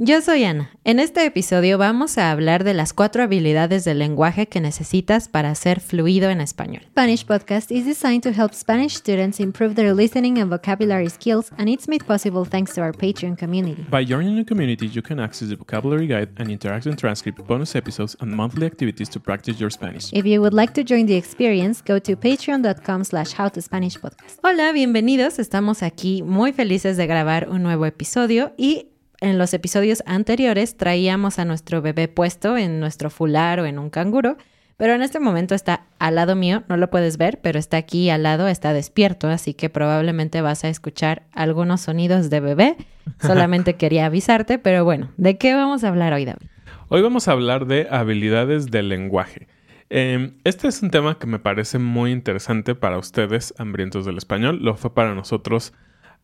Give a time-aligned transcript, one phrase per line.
[0.00, 0.70] Yo soy Ana.
[0.84, 5.52] En este episodio vamos a hablar de las cuatro habilidades del lenguaje que necesitas para
[5.56, 6.84] ser fluido en español.
[6.90, 11.68] Spanish Podcast is designed to help Spanish students improve their listening and vocabulary skills, and
[11.68, 13.84] it's made possible thanks to our Patreon community.
[13.90, 18.16] By joining the community, you can access the vocabulary guide and interactive transcript, bonus episodes,
[18.20, 20.12] and monthly activities to practice your Spanish.
[20.12, 24.38] If you would like to join the experience, go to patreon.com slash howtospanishpodcast.
[24.44, 25.40] Hola, bienvenidos.
[25.40, 31.38] Estamos aquí muy felices de grabar un nuevo episodio y en los episodios anteriores traíamos
[31.38, 34.36] a nuestro bebé puesto en nuestro fular o en un canguro,
[34.76, 38.10] pero en este momento está al lado mío, no lo puedes ver, pero está aquí
[38.10, 42.76] al lado, está despierto, así que probablemente vas a escuchar algunos sonidos de bebé.
[43.20, 46.46] Solamente quería avisarte, pero bueno, ¿de qué vamos a hablar hoy, David?
[46.88, 49.48] Hoy vamos a hablar de habilidades del lenguaje.
[49.90, 54.60] Eh, este es un tema que me parece muy interesante para ustedes, hambrientos del español.
[54.62, 55.72] Lo fue para nosotros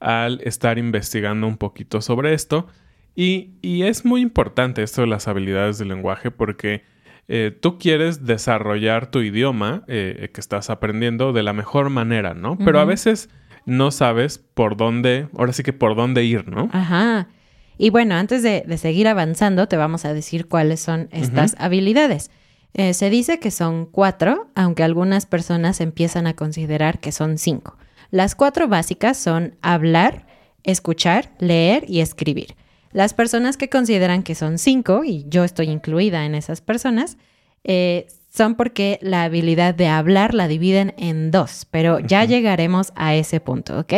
[0.00, 2.66] al estar investigando un poquito sobre esto.
[3.16, 6.82] Y, es muy importante esto de las habilidades del lenguaje porque
[7.28, 12.58] eh, tú quieres desarrollar tu idioma eh, que estás aprendiendo de la mejor manera, ¿no?
[12.58, 13.30] Pero a veces
[13.66, 16.68] no sabes por dónde, ahora sí que por dónde ir, ¿no?
[16.72, 17.28] Ajá.
[17.78, 22.30] Y bueno, antes de, seguir avanzando, te vamos a decir cuáles son estas habilidades.
[22.72, 27.76] Eh, se dice que son cuatro, aunque algunas personas empiezan a considerar que son cinco.
[28.14, 30.24] Las cuatro básicas son hablar,
[30.62, 32.54] escuchar, leer y escribir.
[32.92, 37.18] Las personas que consideran que son cinco, y yo estoy incluida en esas personas,
[37.64, 43.16] eh, son porque la habilidad de hablar la dividen en dos, pero ya llegaremos a
[43.16, 43.94] ese punto, ¿ok?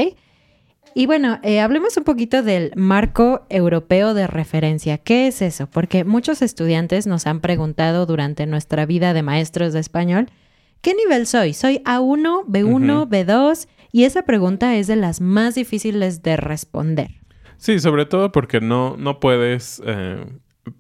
[0.95, 4.97] Y bueno, eh, hablemos un poquito del marco europeo de referencia.
[4.97, 5.67] ¿Qué es eso?
[5.67, 10.31] Porque muchos estudiantes nos han preguntado durante nuestra vida de maestros de español,
[10.81, 11.53] ¿qué nivel soy?
[11.53, 13.69] ¿Soy A1, B1, B2?
[13.97, 17.13] Y esa pregunta es de las más difíciles de responder.
[17.57, 20.23] Sí, sobre todo porque no, no puedes, eh,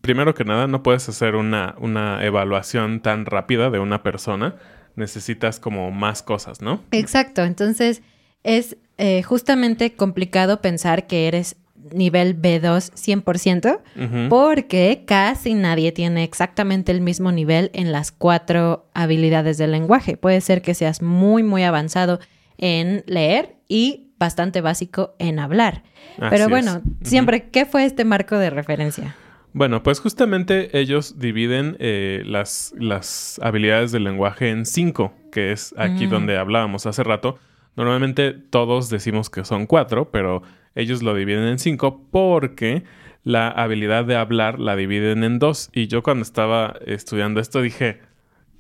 [0.03, 4.56] primero que nada, no puedes hacer una, una evaluación tan rápida de una persona.
[4.97, 6.84] Necesitas como más cosas, ¿no?
[6.91, 8.03] Exacto, entonces
[8.43, 11.56] es eh, justamente complicado pensar que eres
[11.94, 12.93] nivel B2
[13.25, 20.19] 100%, porque casi nadie tiene exactamente el mismo nivel en las cuatro habilidades del lenguaje.
[20.19, 22.21] Puede ser que seas muy, muy avanzado
[22.59, 25.83] en leer y bastante básico en hablar.
[26.31, 29.15] Pero bueno, siempre, ¿qué fue este marco de referencia?
[29.53, 35.75] Bueno, pues justamente ellos dividen eh, las, las habilidades del lenguaje en cinco, que es
[35.78, 36.11] aquí mm.
[36.11, 37.39] donde hablábamos hace rato.
[37.75, 40.43] Normalmente todos decimos que son cuatro, pero
[40.75, 42.84] ellos lo dividen en cinco porque
[43.25, 45.71] la habilidad de hablar la dividen en dos.
[45.72, 48.00] Y yo cuando estaba estudiando esto dije,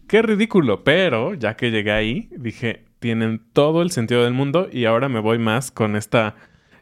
[0.08, 4.86] qué ridículo, pero ya que llegué ahí, dije, tienen todo el sentido del mundo y
[4.86, 6.34] ahora me voy más con esta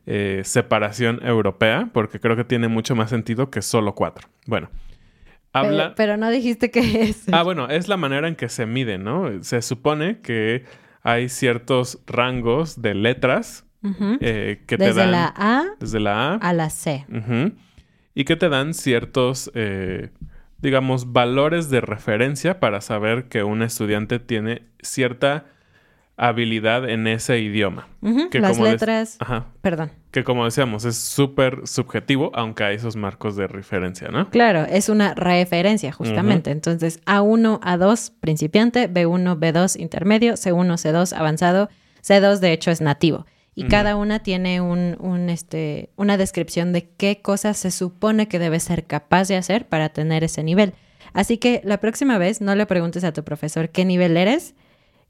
[0.07, 4.27] eh, separación europea porque creo que tiene mucho más sentido que solo cuatro.
[4.47, 4.71] Bueno.
[5.53, 5.95] Habla...
[5.95, 7.27] Pero, no dijiste que es.
[7.31, 9.43] Ah, bueno, es la manera en que se mide, ¿no?
[9.43, 10.65] Se supone que
[11.03, 13.67] hay ciertos rangos de letras
[14.23, 15.11] eh, que desde te dan...
[15.13, 17.05] la A desde la A a la C.
[18.15, 20.09] y que te dan ciertos, eh,
[20.57, 25.53] digamos, valores de referencia para saber que un estudiante tiene cierta
[26.17, 27.89] habilidad en ese idioma.
[28.31, 29.17] que Las letras.
[29.21, 29.47] Ajá.
[29.61, 29.91] Perdón.
[30.11, 34.31] Que como decíamos, es súper subjetivo, aunque hay esos marcos de referencia, ¿no?
[34.31, 36.51] Claro, es una referencia, justamente.
[36.51, 41.69] Entonces, A1, A2, principiante, B1, B2, intermedio, C1, C2, avanzado.
[42.03, 43.27] C2, de hecho, es nativo.
[43.57, 48.41] Y cada una tiene un, un, este, una descripción de qué cosas se supone que
[48.41, 50.75] debe ser capaz de hacer para tener ese nivel.
[51.13, 54.57] Así que la próxima vez no le preguntes a tu profesor qué nivel eres,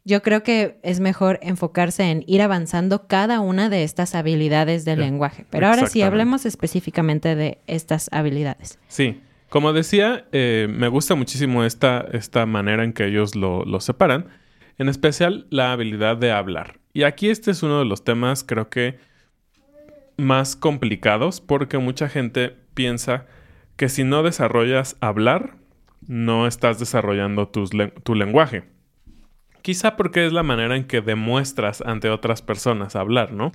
[0.05, 5.01] yo creo que es mejor enfocarse en ir avanzando cada una de estas habilidades del
[5.01, 5.47] lenguaje.
[5.49, 8.79] Pero ahora sí, hablemos específicamente de estas habilidades.
[8.89, 13.81] Sí, como decía, eh, me gusta muchísimo esta, esta manera en que ellos lo, lo
[13.81, 14.27] separan,
[14.77, 16.81] en especial la habilidad de hablar.
[16.93, 18.99] Y aquí este es uno de los temas, creo que,
[20.19, 23.27] más complicados, porque mucha gente piensa
[23.77, 25.57] que si no desarrollas hablar,
[26.07, 28.74] no estás desarrollando tu lenguaje.
[29.65, 33.51] Quizá porque es la manera en que demuestras ante otras personas hablar, ¿no?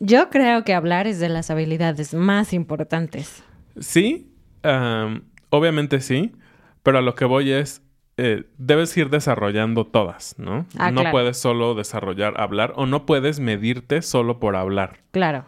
[0.00, 3.44] Yo creo que hablar es de las habilidades más importantes.
[3.78, 4.32] Sí,
[5.50, 6.32] obviamente sí,
[6.82, 7.80] pero a lo que voy es,
[8.16, 10.66] eh, debes ir desarrollando todas, ¿no?
[10.76, 14.98] Ah, no puedes solo desarrollar hablar o no puedes medirte solo por hablar.
[15.12, 15.44] Claro.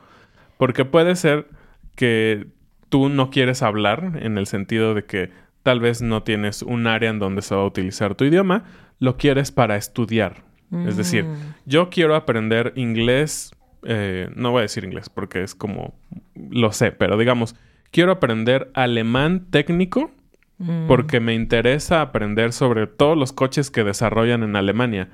[0.58, 1.48] Porque puede ser
[1.96, 2.46] que
[2.88, 5.32] tú no quieres hablar en el sentido de que
[5.64, 8.62] tal vez no tienes un área en donde se va a utilizar tu idioma,
[8.98, 10.44] lo quieres para estudiar.
[10.86, 11.36] Es decir, Mm.
[11.66, 13.52] yo quiero aprender inglés,
[13.84, 15.94] eh, no voy a decir inglés porque es como,
[16.34, 17.54] lo sé, pero digamos,
[17.92, 20.10] quiero aprender alemán técnico
[20.58, 20.86] Mm.
[20.88, 25.08] porque me interesa aprender sobre todos los coches que desarrollan en Alemania.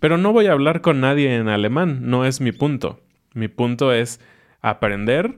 [0.00, 3.00] Pero no voy a hablar con nadie en alemán, no es mi punto.
[3.34, 4.20] Mi punto es
[4.62, 5.36] aprender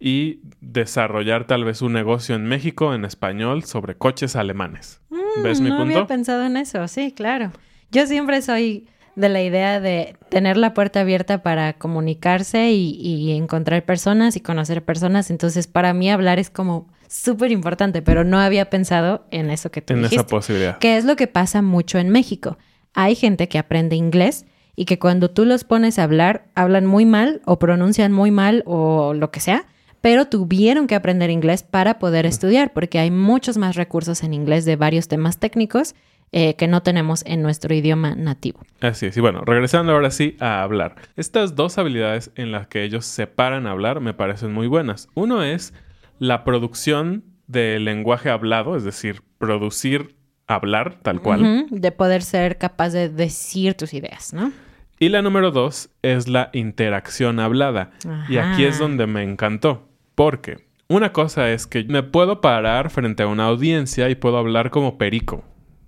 [0.00, 5.00] y desarrollar tal vez un negocio en México en español sobre coches alemanes.
[5.42, 5.92] ¿Ves mi no punto?
[5.94, 7.52] había pensado en eso, sí, claro.
[7.90, 8.86] Yo siempre soy
[9.16, 14.40] de la idea de tener la puerta abierta para comunicarse y, y encontrar personas y
[14.40, 15.30] conocer personas.
[15.30, 19.80] Entonces, para mí hablar es como súper importante, pero no había pensado en eso que
[19.82, 20.16] tú en dijiste.
[20.16, 20.78] esa posibilidad.
[20.78, 22.58] que es lo que pasa mucho en México.
[22.94, 24.44] Hay gente que aprende inglés
[24.76, 28.62] y que cuando tú los pones a hablar, hablan muy mal o pronuncian muy mal
[28.66, 29.66] o lo que sea,
[30.00, 34.64] pero tuvieron que aprender inglés para poder estudiar, porque hay muchos más recursos en inglés
[34.64, 35.94] de varios temas técnicos
[36.30, 38.60] eh, que no tenemos en nuestro idioma nativo.
[38.80, 39.16] Así es.
[39.16, 40.96] Y bueno, regresando ahora sí a hablar.
[41.16, 45.08] Estas dos habilidades en las que ellos se paran a hablar me parecen muy buenas.
[45.14, 45.72] Uno es
[46.18, 50.16] la producción del lenguaje hablado, es decir, producir
[50.46, 51.66] hablar tal cual.
[51.70, 54.52] De poder ser capaz de decir tus ideas, ¿no?
[55.00, 57.90] Y la número dos es la interacción hablada.
[58.28, 59.87] Y aquí es donde me encantó.
[60.18, 64.70] Porque una cosa es que me puedo parar frente a una audiencia y puedo hablar
[64.70, 65.44] como perico.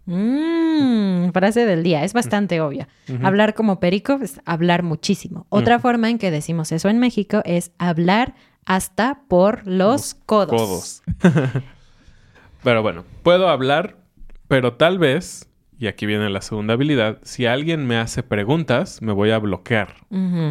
[0.06, 2.86] Mm, frase del día, es bastante obvia.
[3.24, 5.46] Hablar como perico es hablar muchísimo.
[5.48, 8.36] Otra forma en que decimos eso en México es hablar
[8.66, 10.60] hasta por los, codos.
[10.60, 11.02] Codos.
[12.62, 13.96] pero bueno, puedo hablar,
[14.46, 19.10] pero tal vez, y aquí viene la segunda habilidad, si alguien me hace preguntas, me
[19.10, 19.96] voy a bloquear.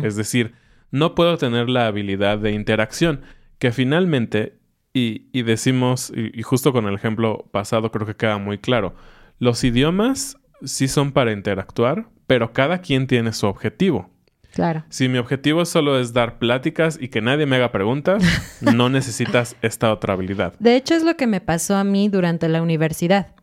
[0.03, 0.53] Es decir,
[0.91, 3.21] no puedo tener la habilidad de interacción,
[3.59, 4.57] que finalmente,
[4.93, 8.95] y, y decimos, y, y justo con el ejemplo pasado creo que queda muy claro,
[9.37, 14.09] los idiomas sí son para interactuar, pero cada quien tiene su objetivo.
[14.53, 14.83] Claro.
[14.89, 18.23] Si mi objetivo solo es dar pláticas y que nadie me haga preguntas,
[18.61, 20.53] no necesitas esta otra habilidad.
[20.59, 23.35] De hecho, es lo que me pasó a mí durante la universidad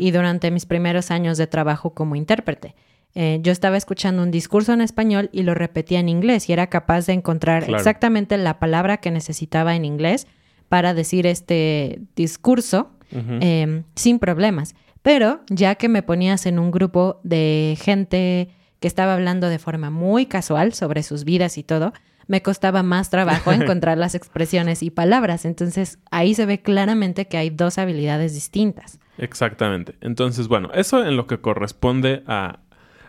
[0.00, 2.74] y durante mis primeros años de trabajo como intérprete.
[3.20, 6.68] Eh, yo estaba escuchando un discurso en español y lo repetía en inglés y era
[6.68, 7.76] capaz de encontrar Claro.
[7.78, 10.28] exactamente la palabra que necesitaba en inglés
[10.68, 14.76] para decir este discurso eh, sin problemas.
[15.02, 19.90] Pero ya que me ponías en un grupo de gente que estaba hablando de forma
[19.90, 21.92] muy casual sobre sus vidas y todo,
[22.28, 23.50] me costaba más trabajo
[23.80, 25.44] encontrar las expresiones y palabras.
[25.44, 29.00] Entonces ahí se ve claramente que hay dos habilidades distintas.
[29.16, 29.96] Exactamente.
[30.02, 32.60] Entonces, bueno, eso en lo que corresponde a,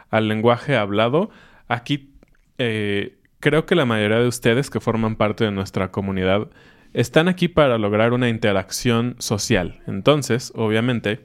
[0.09, 1.29] al lenguaje hablado.
[1.67, 2.13] Aquí
[2.57, 6.49] eh, creo que la mayoría de ustedes que forman parte de nuestra comunidad
[6.93, 9.81] están aquí para lograr una interacción social.
[9.87, 11.21] Entonces, obviamente,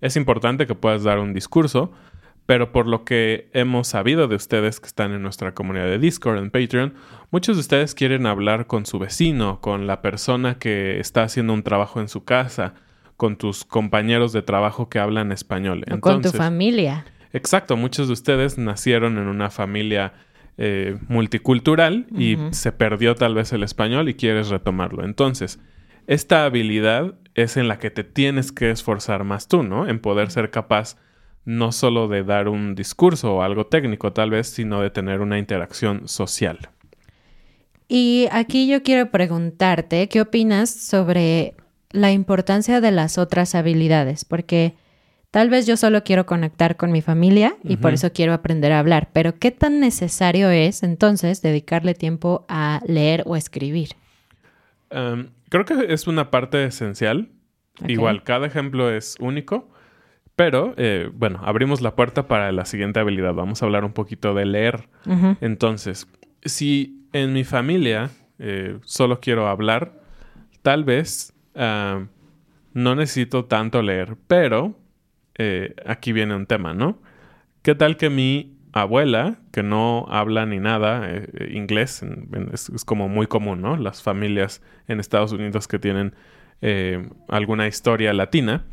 [0.00, 1.92] es importante que puedas dar un discurso,
[2.44, 6.38] pero por lo que hemos sabido de ustedes que están en nuestra comunidad de Discord,
[6.38, 6.94] en Patreon,
[7.30, 11.62] muchos de ustedes quieren hablar con su vecino, con la persona que está haciendo un
[11.62, 12.74] trabajo en su casa,
[13.16, 15.84] con tus compañeros de trabajo que hablan español.
[15.86, 17.04] O con tu Entonces, familia.
[17.36, 20.14] Exacto, muchos de ustedes nacieron en una familia
[20.56, 25.04] eh, multicultural y se perdió tal vez el español y quieres retomarlo.
[25.04, 25.60] Entonces,
[26.06, 29.86] esta habilidad es en la que te tienes que esforzar más tú, ¿no?
[29.86, 30.96] En poder ser capaz
[31.44, 35.38] no solo de dar un discurso o algo técnico tal vez, sino de tener una
[35.38, 36.70] interacción social.
[37.86, 41.54] Y aquí yo quiero preguntarte, ¿qué opinas sobre
[41.90, 44.24] la importancia de las otras habilidades?
[44.24, 44.74] Porque
[45.36, 48.78] tal vez yo solo quiero conectar con mi familia y por eso quiero aprender a
[48.78, 53.90] hablar, pero ¿qué tan necesario es entonces dedicarle tiempo a leer o escribir?
[54.90, 57.28] Um, creo que es una parte esencial.
[57.86, 59.68] Igual, cada ejemplo es único.
[60.36, 63.34] Pero, eh, bueno, abrimos la puerta para la siguiente habilidad.
[63.34, 64.88] Vamos a hablar un poquito de leer.
[65.42, 66.08] Entonces,
[66.46, 70.00] si en mi familia eh, solo quiero hablar,
[70.62, 72.06] tal vez ah,
[72.72, 74.74] no necesito tanto leer, pero
[75.38, 77.00] eh, aquí viene un tema, ¿no?
[77.62, 82.68] ¿Qué tal que mi abuela, que no habla ni nada eh, inglés, en- en- es,
[82.68, 83.76] es como muy común, ¿no?
[83.76, 86.14] Las familias en Estados Unidos que tienen
[86.62, 88.64] eh, alguna historia latina,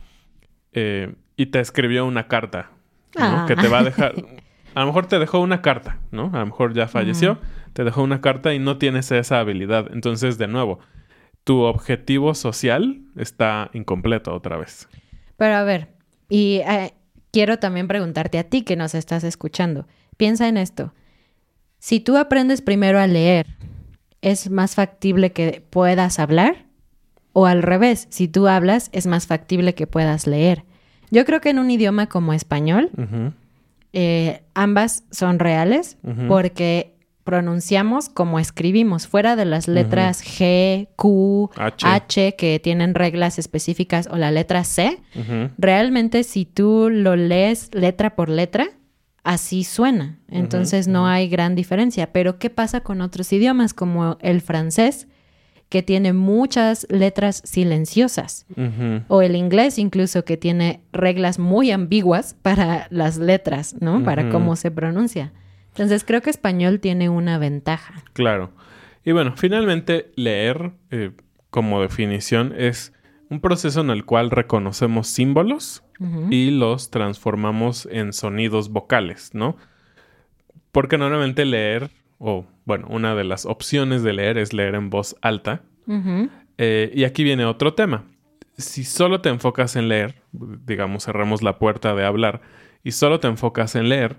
[1.35, 2.71] y te escribió una carta,
[3.17, 3.23] ¿no?
[3.23, 3.45] Ah.
[3.47, 4.13] Que te va a dejar...
[4.75, 6.31] A lo mejor te dejó una carta, ¿no?
[6.33, 7.37] A lo mejor ya falleció,
[7.73, 9.91] te dejó una carta y no tienes esa habilidad.
[9.93, 10.79] Entonces, de nuevo,
[11.43, 14.89] tu objetivo social está incompleto otra vez.
[15.37, 15.89] Pero a ver,
[16.29, 16.93] y eh,
[17.31, 19.87] quiero también preguntarte a ti que nos estás escuchando.
[20.17, 20.93] Piensa en esto.
[21.79, 23.47] Si tú aprendes primero a leer
[24.21, 26.65] es más factible que puedas hablar
[27.33, 30.63] o al revés, si tú hablas es más factible que puedas leer.
[31.11, 32.89] Yo creo que en un idioma como español,
[33.91, 41.87] eh, ambas son reales porque pronunciamos como escribimos, fuera de las letras G, Q, H.
[41.87, 42.35] H.
[42.35, 45.01] que tienen reglas específicas o la letra C.
[45.57, 48.67] Realmente si tú lo lees letra por letra,
[49.23, 50.19] así suena.
[50.29, 52.11] Entonces no hay gran diferencia.
[52.11, 55.07] Pero ¿qué pasa con otros idiomas como el francés,
[55.69, 58.45] que tiene muchas letras silenciosas?
[59.07, 64.03] O el inglés incluso que tiene reglas muy ambiguas para las letras, ¿no?
[64.03, 65.31] Para cómo se pronuncia.
[65.73, 68.03] Entonces creo que español tiene una ventaja.
[68.13, 68.51] Claro.
[69.03, 71.11] Y bueno, finalmente leer eh,
[71.49, 72.93] como definición es
[73.29, 75.83] un proceso en el cual reconocemos símbolos
[76.29, 79.55] y los transformamos en sonidos vocales, ¿no?
[80.73, 85.15] Porque normalmente leer, o bueno, una de las opciones de leer es leer en voz
[85.21, 85.61] alta.
[86.57, 88.03] Eh, y aquí viene otro tema.
[88.57, 92.41] Si solo te enfocas en leer, digamos, cerramos la puerta de hablar,
[92.83, 94.17] y solo te enfocas en leer,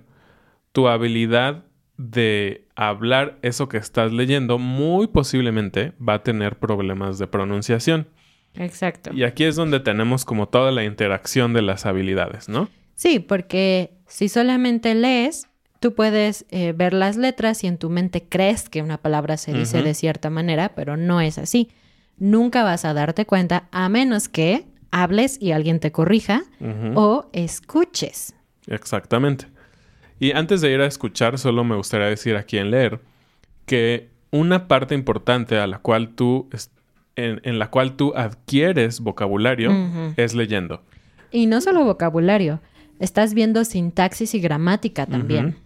[0.74, 1.64] tu habilidad
[1.96, 8.08] de hablar eso que estás leyendo muy posiblemente va a tener problemas de pronunciación.
[8.54, 9.12] Exacto.
[9.14, 12.68] Y aquí es donde tenemos como toda la interacción de las habilidades, ¿no?
[12.96, 15.46] Sí, porque si solamente lees,
[15.78, 19.52] tú puedes eh, ver las letras y en tu mente crees que una palabra se
[19.52, 21.70] dice de cierta manera, pero no es así.
[22.18, 26.42] Nunca vas a darte cuenta a menos que hables y alguien te corrija
[26.96, 28.34] o escuches.
[28.66, 29.53] Exactamente.
[30.21, 33.00] Y antes de ir a escuchar, solo me gustaría decir aquí en leer
[33.66, 36.49] que una parte importante a la cual tú
[37.16, 39.71] en, en la cual tú adquieres vocabulario
[40.16, 40.83] es leyendo.
[41.30, 42.61] Y no solo vocabulario,
[42.99, 45.56] estás viendo sintaxis y gramática también.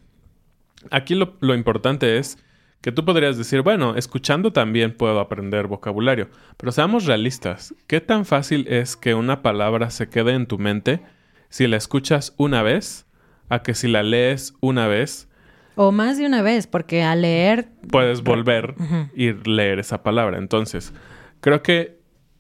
[0.91, 2.39] Aquí lo, lo importante es
[2.81, 8.25] que tú podrías decir, bueno, escuchando también puedo aprender vocabulario, pero seamos realistas, ¿qué tan
[8.25, 11.01] fácil es que una palabra se quede en tu mente
[11.49, 13.07] si la escuchas una vez
[13.49, 15.29] a que si la lees una vez
[15.75, 19.09] O más de una vez, porque al leer puedes volver Ujú.
[19.15, 20.39] y leer esa palabra.
[20.39, 20.93] Entonces,
[21.41, 21.99] creo que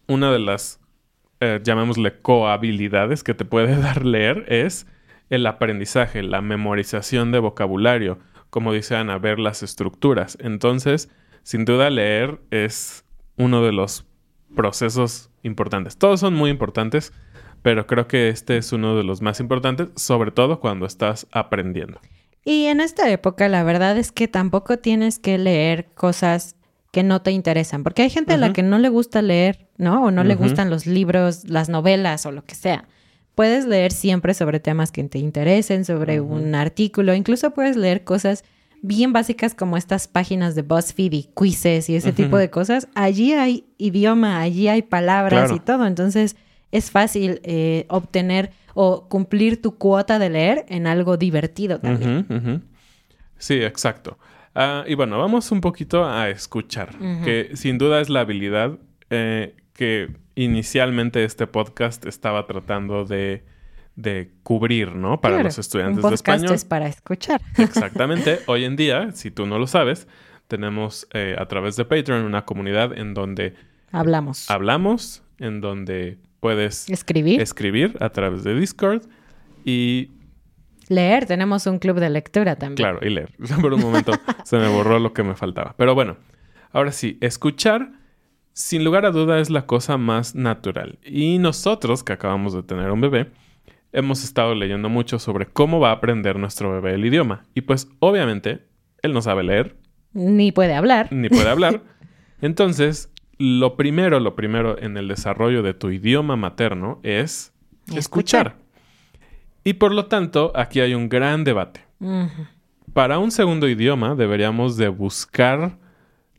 [0.09, 0.81] una de las,
[1.41, 4.87] eh, llamémosle, cohabilidades que te puede dar leer es
[5.31, 8.19] el aprendizaje, la memorización de vocabulario,
[8.51, 10.37] como dice Ana, ver las estructuras.
[10.41, 11.11] Entonces,
[11.43, 13.05] sin duda, leer es
[13.37, 14.05] uno de los
[14.57, 15.97] procesos importantes.
[15.99, 17.13] Todos son muy importantes,
[17.63, 22.01] pero creo que este es uno de los más importantes, sobre todo cuando estás aprendiendo.
[22.45, 26.57] Y en esta época la verdad es que tampoco tienes que leer cosas
[26.93, 30.05] que no te interesan, porque hay gente a la que no le gusta leer, ¿no?
[30.05, 32.87] O no le gustan los libros, las novelas o lo que sea.
[33.35, 38.43] Puedes leer siempre sobre temas que te interesen, sobre un artículo, incluso puedes leer cosas
[38.81, 42.89] bien básicas como estas páginas de BuzzFeed y quizzes y ese tipo de cosas.
[42.95, 45.57] Allí hay idioma, allí hay palabras Claro.
[45.57, 46.37] y todo, entonces
[46.73, 52.65] es fácil eh, obtener o cumplir tu cuota de leer en algo divertido también.
[53.39, 54.19] Sí, exacto.
[54.55, 58.79] Ah, y bueno, vamos un poquito a escuchar, que sin duda es la habilidad
[59.11, 63.45] eh, que inicialmente este podcast estaba tratando de,
[63.97, 65.21] de cubrir, ¿no?
[65.21, 66.53] Para Claro, los estudiantes un de español.
[66.53, 67.41] es para escuchar.
[67.59, 68.41] Exactamente.
[68.47, 70.09] Hoy en día, si tú no lo sabes,
[70.49, 73.55] tenemos eh, a través de Patreon una comunidad en donde
[73.93, 74.51] Hablamos.
[74.51, 77.41] hablamos, en donde puedes Escribir.
[77.41, 79.03] escribir a través de Discord
[79.65, 80.11] y
[80.89, 81.27] Leer.
[81.27, 82.77] Tenemos un club de lectura también.
[82.77, 83.35] Claro, y leer.
[83.61, 84.13] Por un momento
[84.45, 85.75] se me borró lo que me faltaba.
[85.77, 86.17] Pero bueno,
[86.73, 87.93] ahora sí, escuchar,
[88.55, 90.99] sin lugar a duda, es la cosa más natural.
[91.05, 93.31] Y nosotros, que acabamos de tener un bebé,
[93.93, 97.45] hemos estado leyendo mucho sobre cómo va a aprender nuestro bebé el idioma.
[97.55, 98.61] Y pues, obviamente,
[99.03, 99.77] él no sabe leer,
[100.15, 101.13] Ni puede hablar.
[101.13, 101.83] ni puede hablar.
[102.41, 107.53] Entonces, lo primero, lo primero en el desarrollo de tu idioma materno es
[107.95, 108.57] Escuchar.
[109.65, 111.81] Y por lo tanto, aquí hay un gran debate.
[112.93, 115.77] Para un segundo idioma deberíamos de buscar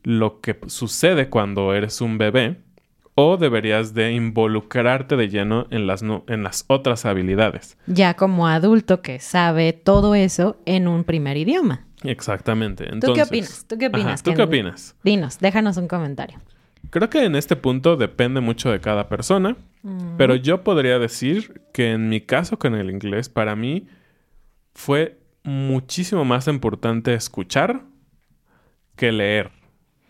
[0.02, 2.60] lo que sucede cuando eres un bebé
[3.14, 7.76] o deberías de involucrarte de lleno en las, no- en las otras habilidades.
[7.86, 11.86] Ya como adulto que sabe todo eso en un primer idioma.
[12.02, 12.86] Exactamente.
[13.00, 13.66] ¿Tú qué opinas?
[13.68, 14.22] ¿Tú qué Ajá, opinas?
[14.22, 14.96] ¿Tú qué opinas?
[15.04, 16.38] Dinos, déjanos un comentario.
[16.88, 19.56] Creo que en este punto depende mucho de cada persona,
[20.16, 23.86] pero yo podría decir que en mi caso con el inglés, para mí
[24.74, 27.82] fue muchísimo más importante escuchar
[28.96, 29.50] que leer,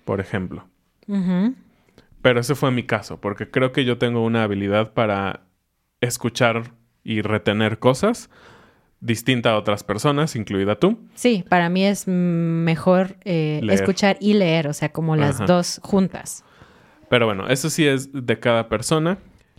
[0.04, 0.66] por ejemplo.
[2.22, 5.42] Pero ese fue mi caso, porque creo que yo tengo una habilidad para
[6.00, 6.72] escuchar
[7.04, 8.30] y retener cosas,
[9.00, 10.98] distinta a otras personas, incluida tú.
[11.14, 15.46] Sí, para mí es mm, mejor eh, escuchar y leer, o sea, como las Ajá.
[15.46, 16.44] dos juntas.
[17.11, 19.19] Pero bueno, eso sí es de cada persona.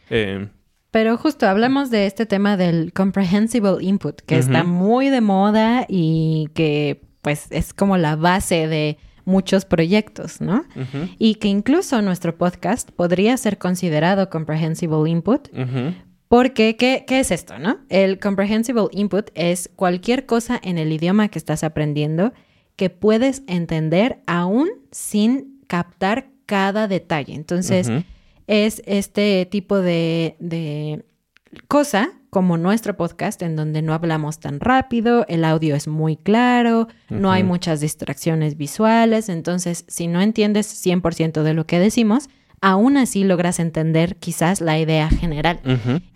[0.09, 0.47] Eh,
[0.89, 6.47] Pero justo hablamos de este tema del comprehensible input, que está muy de moda y
[6.55, 10.63] que pues es como la base de muchos proyectos, ¿no?
[11.19, 15.49] Y que incluso nuestro podcast podría ser considerado comprehensible input
[16.29, 17.79] Porque, ¿qué, qué es esto, no?
[17.89, 22.31] El comprehensible input es cualquier cosa en el idioma que estás aprendiendo
[22.77, 27.33] que puedes entender aún sin captar cada detalle.
[27.33, 27.89] Entonces,
[28.45, 31.05] es este tipo de, de
[31.69, 36.89] cosa como nuestro podcast en donde no hablamos tan rápido, el audio es muy claro,
[37.07, 42.27] no hay muchas distracciones visuales, entonces si no entiendes 100% de lo que decimos,
[42.59, 45.61] aún así logras entender quizás la idea general.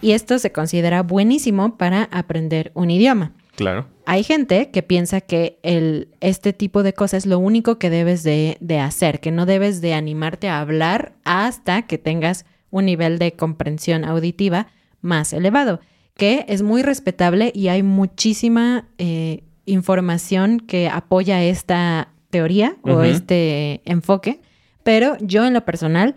[0.01, 3.31] Y esto se considera buenísimo para aprender un idioma.
[3.55, 3.87] Claro.
[4.05, 8.23] Hay gente que piensa que el, este tipo de cosas es lo único que debes
[8.23, 13.19] de, de hacer, que no debes de animarte a hablar hasta que tengas un nivel
[13.19, 14.67] de comprensión auditiva
[15.01, 15.79] más elevado,
[16.15, 23.81] que es muy respetable y hay muchísima eh, información que apoya esta teoría o este
[23.85, 24.41] enfoque,
[24.83, 26.15] pero yo en lo personal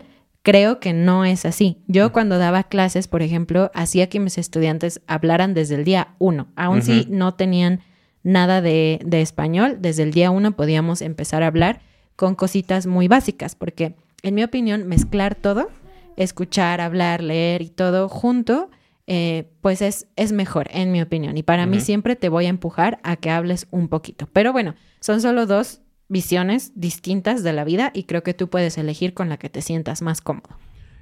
[0.49, 1.77] creo que no es así.
[1.87, 6.47] Yo cuando daba clases, por ejemplo, hacía que mis estudiantes hablaran desde el día uno,
[6.55, 7.81] aun si no tenían
[8.23, 11.81] nada de, de español, desde el día uno podíamos empezar a hablar
[12.15, 15.69] con cositas muy básicas, porque en mi opinión, mezclar todo,
[16.17, 18.69] escuchar, hablar, leer y todo junto,
[19.07, 21.37] eh, pues es, es mejor, en mi opinión.
[21.37, 24.27] Y para mí siempre te voy a empujar a que hables un poquito.
[24.33, 28.77] Pero bueno, son solo dos visiones distintas de la vida y creo que tú puedes
[28.77, 30.49] elegir con la que te sientas más cómodo.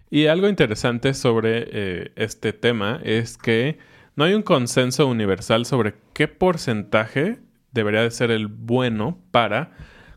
[0.10, 3.78] Y algo interesante sobre eh, este tema es que
[4.16, 7.40] no hay un consenso universal sobre qué porcentaje
[7.72, 9.72] debería de ser el bueno para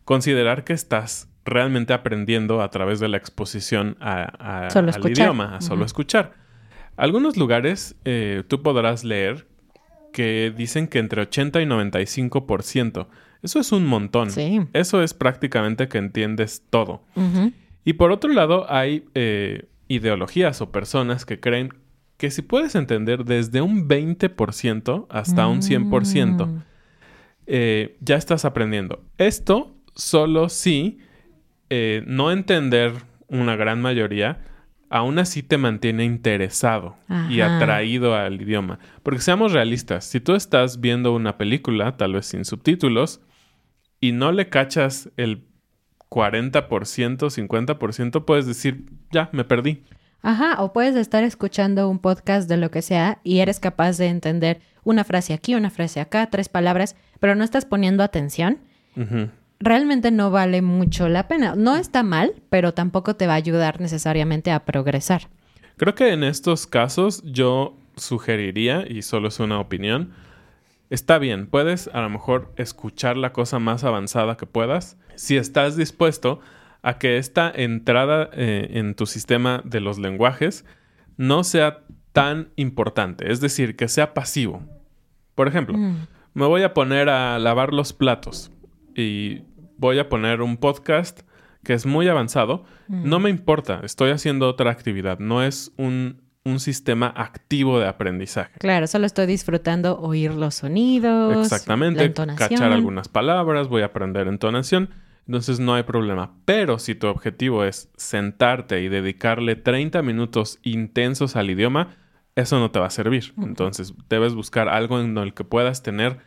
[0.04, 5.56] considerar que estás realmente aprendiendo a través de la exposición a, a- Solo al idioma,
[5.56, 6.34] a solo escuchar.
[6.96, 9.46] Algunos lugares eh, tú podrás leer
[10.12, 13.06] que dicen que entre 80 y 95%.
[13.42, 14.30] Eso es un montón.
[14.30, 14.60] Sí.
[14.72, 17.02] Eso es prácticamente que entiendes todo.
[17.84, 21.72] Y por otro lado, hay eh, ideologías o personas que creen
[22.18, 26.62] que si puedes entender desde un 20% hasta un 100%, Mm.
[27.46, 29.02] eh, ya estás aprendiendo.
[29.18, 30.98] Esto solo si
[31.70, 32.92] eh, no entender
[33.28, 34.42] una gran mayoría,
[34.90, 36.96] aún así te mantiene interesado
[37.28, 38.80] y atraído al idioma.
[39.04, 43.20] Porque seamos realistas, si tú estás viendo una película, tal vez sin subtítulos,
[44.00, 45.44] y no le cachas el
[46.10, 49.84] 40%, 50%, puedes decir, ya, me perdí.
[50.22, 54.08] Ajá, o puedes estar escuchando un podcast de lo que sea y eres capaz de
[54.08, 58.58] entender una frase aquí, una frase acá, tres palabras, pero no estás poniendo atención.
[59.60, 61.54] Realmente no vale mucho la pena.
[61.54, 65.28] No está mal, pero tampoco te va a ayudar necesariamente a progresar.
[65.76, 70.12] Creo que en estos casos yo sugeriría, y solo es una opinión,
[70.90, 75.76] está bien, puedes a lo mejor escuchar la cosa más avanzada que puedas, si estás
[75.76, 76.40] dispuesto
[76.82, 80.64] a que esta entrada eh, en tu sistema de los lenguajes
[81.16, 81.80] no sea
[82.12, 84.62] tan importante, es decir, que sea pasivo.
[85.34, 86.06] Por ejemplo, Mm.
[86.34, 88.50] me voy a poner a lavar los platos
[88.94, 89.42] y
[89.76, 91.20] voy a poner un podcast
[91.62, 92.64] que es muy avanzado.
[92.88, 98.52] No me importa, estoy haciendo otra actividad, no es un, un sistema activo de aprendizaje.
[98.58, 102.48] Claro, solo estoy disfrutando oír los sonidos, la Exactamente, entonación.
[102.48, 104.90] cachar algunas palabras, voy a aprender entonación,
[105.26, 106.32] entonces no hay problema.
[106.46, 111.96] Pero si tu objetivo es sentarte y dedicarle 30 minutos intensos al idioma,
[112.36, 113.34] eso no te va a servir.
[113.38, 116.18] Entonces debes buscar algo en el que puedas tener,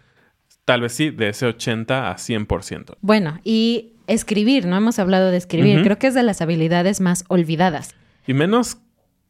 [0.63, 2.97] tal vez sí, de ese 80 a 100%.
[3.01, 5.81] Bueno, y escribir, no hemos hablado de escribir.
[5.81, 7.95] Creo que es de las habilidades más olvidadas.
[8.27, 8.77] Y menos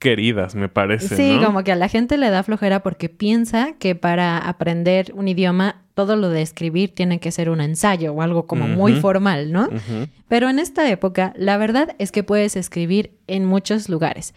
[0.03, 1.15] queridas, me parece.
[1.15, 1.45] Sí, ¿no?
[1.45, 5.82] como que a la gente le da flojera porque piensa que para aprender un idioma
[5.93, 9.69] todo lo de escribir tiene que ser un ensayo o algo como muy formal, ¿no?
[10.27, 14.34] Pero en esta época, la verdad es que puedes escribir en muchos lugares.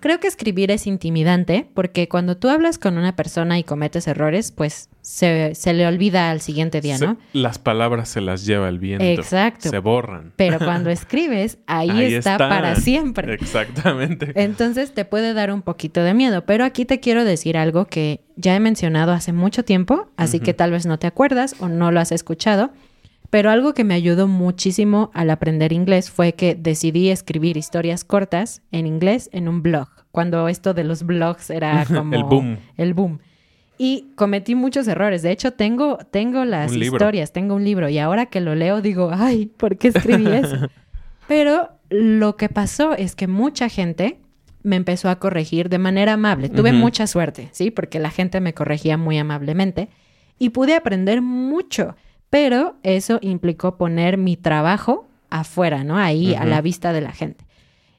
[0.00, 4.52] Creo que escribir es intimidante porque cuando tú hablas con una persona y cometes errores,
[4.52, 7.18] pues se, se le olvida al siguiente día, Se- ¿no?
[7.32, 9.04] las palabras se las lleva el viento.
[9.04, 9.68] Exacto.
[9.68, 10.32] Se borran.
[10.36, 13.34] Pero cuando escribes, ahí, está, para siempre.
[13.34, 14.32] Exactamente.
[14.36, 18.20] Entonces te puede dar un poquito de miedo, pero aquí te quiero decir algo que
[18.36, 21.90] ya he mencionado hace mucho tiempo, así que tal vez no te acuerdas o no
[21.90, 22.70] lo has escuchado,
[23.30, 28.60] pero algo que me ayudó muchísimo al aprender inglés fue que decidí escribir historias cortas
[28.72, 32.58] en inglés en un blog, cuando esto de los blogs era como El boom.
[32.76, 33.20] El boom.
[33.78, 35.22] Y cometí muchos errores.
[35.22, 39.10] De hecho, tengo, tengo las historias, tengo un libro y ahora que lo leo digo,
[39.12, 40.68] ay, ¿por qué escribí eso?
[41.26, 44.18] Pero lo que pasó es que mucha gente
[44.62, 46.48] me empezó a corregir de manera amable.
[46.48, 47.70] Tuve mucha suerte, ¿sí?
[47.70, 49.88] Porque la gente me corregía muy amablemente
[50.38, 51.96] y pude aprender mucho,
[52.30, 55.96] pero eso implicó poner mi trabajo afuera, ¿no?
[55.96, 57.44] Ahí a la vista de la gente.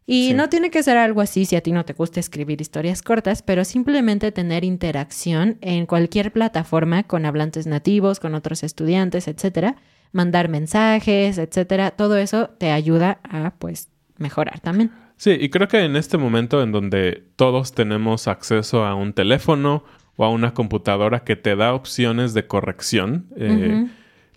[0.06, 0.34] Y Sí.
[0.34, 3.42] no tiene que ser algo así si a ti no te gusta escribir historias cortas,
[3.42, 9.78] pero simplemente tener interacción en cualquier plataforma con hablantes nativos, con otros estudiantes, etcétera,
[10.12, 14.92] mandar mensajes, etcétera, todo eso te ayuda a pues mejorar también.
[15.18, 19.84] Sí, y creo que en este momento en donde todos tenemos acceso a un teléfono
[20.16, 23.86] o a una computadora que te da opciones de corrección, eh,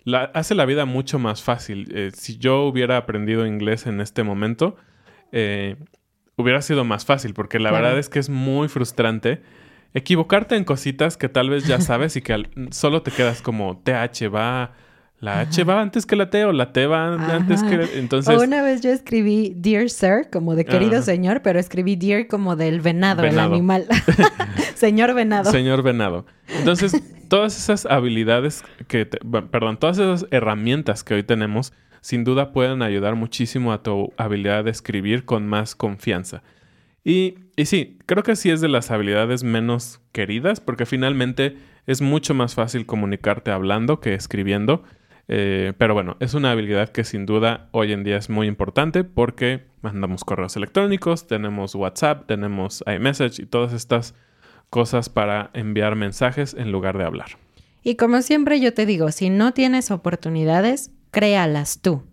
[0.05, 1.91] la- hace la vida mucho más fácil.
[1.93, 4.77] Eh, si yo hubiera aprendido inglés en este momento,
[5.33, 5.75] eh,
[6.37, 7.83] hubiera sido más fácil, porque la Claro.
[7.83, 9.41] verdad es que es muy frustrante
[9.93, 13.81] equivocarte en cositas que tal vez ya sabes y que al- solo te quedas como
[13.83, 14.73] TH va,
[15.19, 17.97] la H va antes que la T o la T va antes que...
[17.99, 18.35] Entonces...
[18.37, 21.01] O una vez yo escribí Dear Sir, como de querido Ajá.
[21.03, 23.53] señor, pero escribí Dear como del venado, el Venado.
[23.53, 23.87] animal.
[24.75, 25.51] señor venado.
[25.51, 26.25] Señor Venado.
[26.59, 32.23] Entonces, todas esas habilidades que, te- bueno, perdón, todas esas herramientas que hoy tenemos, sin
[32.23, 36.43] duda pueden ayudar muchísimo a tu habilidad de escribir con más confianza.
[37.03, 42.01] Y, y sí, creo que sí es de las habilidades menos queridas, porque finalmente es
[42.01, 44.83] mucho más fácil comunicarte hablando que escribiendo.
[45.27, 49.03] Eh, pero bueno, es una habilidad que sin duda hoy en día es muy importante
[49.03, 54.15] porque mandamos correos electrónicos, tenemos WhatsApp, tenemos iMessage y todas estas
[54.69, 57.37] cosas para enviar mensajes en lugar de hablar.
[57.83, 62.03] Y como siempre yo te digo, si no tienes oportunidades, créalas tú.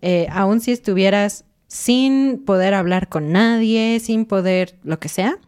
[0.00, 5.38] Eh, aun si estuvieras sin poder hablar con nadie, sin poder lo que sea,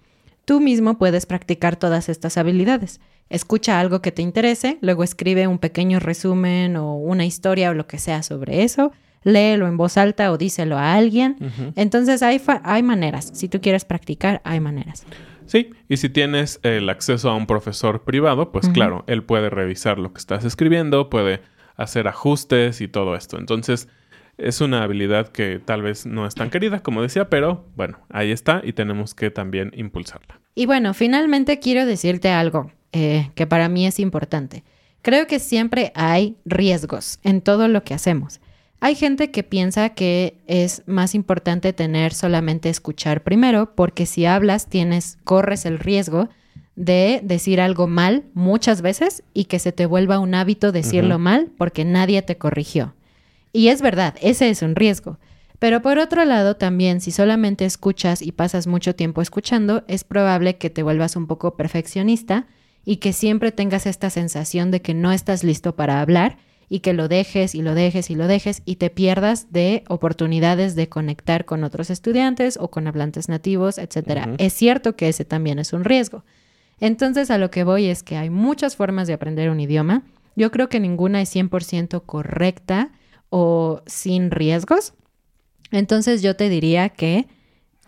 [0.44, 3.00] tú mismo puedes practicar todas estas habilidades.
[3.30, 7.86] Escucha algo que te interese, luego escribe un pequeño resumen o una historia o lo
[7.86, 11.36] que sea sobre eso, léelo en voz alta o díselo a alguien.
[11.76, 13.30] Entonces hay, hay maneras.
[13.32, 15.06] Si tú quieres practicar, hay maneras.
[15.46, 19.98] Sí, y si tienes el acceso a un profesor privado, pues claro, él puede revisar
[19.98, 21.40] lo que estás escribiendo, puede
[21.76, 23.38] hacer ajustes y todo esto.
[23.38, 23.88] Entonces,
[24.38, 28.32] es una habilidad que tal vez no es tan querida, como decía, pero bueno, ahí
[28.32, 30.40] está y tenemos que también impulsarla.
[30.54, 34.64] Y bueno, finalmente quiero decirte algo eh, que para mí es importante.
[35.02, 38.40] Creo que siempre hay riesgos en todo lo que hacemos.
[38.80, 44.66] Hay gente que piensa que es más importante tener solamente escuchar primero, porque si hablas
[44.68, 46.28] tienes, corres el riesgo
[46.76, 51.50] de decir algo mal muchas veces y que se te vuelva un hábito decirlo mal
[51.58, 52.94] porque nadie te corrigió.
[53.52, 55.18] Y es verdad, ese es un riesgo.
[55.58, 60.56] Pero por otro lado, también si solamente escuchas y pasas mucho tiempo escuchando, es probable
[60.56, 62.46] que te vuelvas un poco perfeccionista
[62.84, 66.38] y que siempre tengas esta sensación de que no estás listo para hablar
[66.68, 70.76] y que lo dejes y lo dejes y lo dejes y te pierdas de oportunidades
[70.76, 74.34] de conectar con otros estudiantes o con hablantes nativos, etcétera.
[74.38, 76.24] Es cierto que ese también es un riesgo.
[76.78, 80.04] Entonces a lo que voy es que hay muchas formas de aprender un idioma.
[80.36, 82.92] Yo creo que ninguna es 100% correcta
[83.30, 84.94] o sin riesgos.
[85.72, 87.26] Entonces yo te diría que,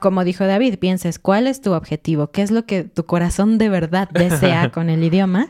[0.02, 3.68] como dijo David, pienses cuál es tu objetivo, qué es lo que tu corazón de
[3.68, 5.48] verdad desea con el idioma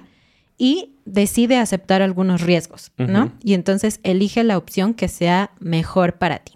[0.59, 3.33] y decide aceptar algunos riesgos, ¿no?
[3.43, 6.53] Y entonces elige la opción que sea mejor para ti.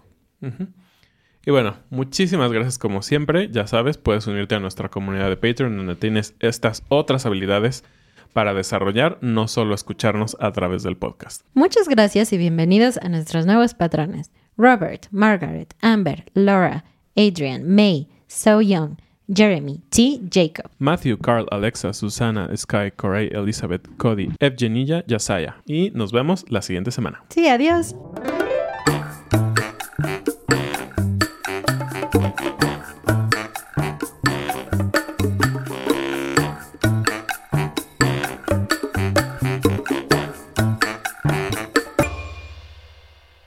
[1.45, 3.49] Y bueno, muchísimas gracias como siempre.
[3.49, 7.83] Ya sabes, puedes unirte a nuestra comunidad de Patreon donde tienes estas otras habilidades
[8.31, 11.41] para desarrollar, no solo escucharnos a través del podcast.
[11.55, 14.31] Muchas gracias y bienvenidos a nuestros nuevos patrones.
[14.55, 16.85] Robert, Margaret, Amber, Laura,
[17.17, 20.21] Adrian, May, So Young, Jeremy, T.
[20.29, 20.69] Jacob.
[20.79, 25.55] Matthew, Carl, Alexa, Susana, Sky, Corey, Elizabeth, Cody, Evgenilla, Yasaya.
[25.65, 27.23] Y nos vemos la siguiente semana.
[27.29, 27.95] Sí, adiós.